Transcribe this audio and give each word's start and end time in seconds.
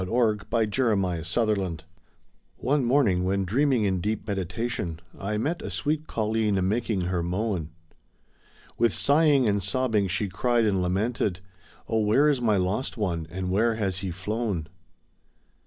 THE 0.03 0.07
SAD 0.07 0.75
YEARS 0.75 1.05
OURSELVES 1.05 1.57
ALONE 1.59 1.79
ONE 2.57 2.83
morning, 2.85 3.23
when 3.23 3.45
dreaming 3.45 3.83
in 3.85 4.01
deep 4.01 4.27
meditation, 4.27 4.99
I 5.19 5.37
met 5.37 5.61
a 5.61 5.69
sweet 5.69 6.07
colleen 6.07 6.57
a 6.57 6.63
making 6.63 7.01
her 7.01 7.21
moan. 7.21 7.69
With 8.79 8.95
sighing 8.95 9.47
and 9.47 9.61
sobbing 9.61 10.07
she 10.07 10.27
cried 10.27 10.65
and 10.65 10.81
lamented: 10.81 11.41
0h 11.87 12.03
where 12.03 12.29
is 12.29 12.41
my 12.41 12.57
lost 12.57 12.97
one, 12.97 13.27
and 13.29 13.51
where 13.51 13.75
has 13.75 13.99
he 13.99 14.09
flown 14.09 14.69